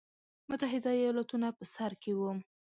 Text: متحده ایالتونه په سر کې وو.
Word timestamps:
متحده 0.49 0.89
ایالتونه 0.97 1.47
په 1.57 1.63
سر 1.73 1.91
کې 2.01 2.11
وو. 2.17 2.31